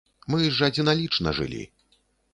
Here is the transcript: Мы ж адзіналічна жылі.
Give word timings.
Мы 0.33 0.39
ж 0.59 0.69
адзіналічна 0.71 1.37
жылі. 1.41 1.63